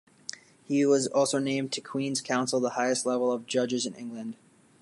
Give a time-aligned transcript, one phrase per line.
[0.63, 4.35] He was also named to Queens Counsel, the highest level of judges in England.